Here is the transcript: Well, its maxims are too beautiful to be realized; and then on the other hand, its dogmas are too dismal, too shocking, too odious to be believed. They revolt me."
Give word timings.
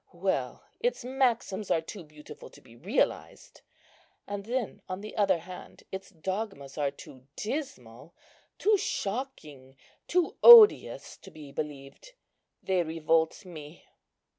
Well, 0.13 0.63
its 0.79 1.05
maxims 1.05 1.69
are 1.69 1.79
too 1.79 2.03
beautiful 2.03 2.49
to 2.49 2.59
be 2.59 2.75
realized; 2.75 3.61
and 4.27 4.43
then 4.45 4.81
on 4.89 5.01
the 5.01 5.15
other 5.15 5.37
hand, 5.37 5.83
its 5.91 6.09
dogmas 6.09 6.75
are 6.75 6.89
too 6.89 7.27
dismal, 7.35 8.15
too 8.57 8.79
shocking, 8.79 9.77
too 10.07 10.37
odious 10.41 11.17
to 11.17 11.29
be 11.29 11.51
believed. 11.51 12.13
They 12.63 12.81
revolt 12.81 13.45
me." 13.45 13.85